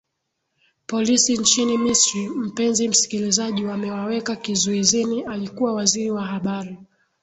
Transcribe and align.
polisi 0.87 1.37
nchini 1.37 1.77
misri 1.77 2.29
mpenzi 2.29 2.89
msikilizaji 2.89 3.65
wamewaweka 3.65 4.35
kizuizini 4.35 5.23
alikuwa 5.23 5.73
waziri 5.73 6.11
wa 6.11 6.25
habari 6.25 6.77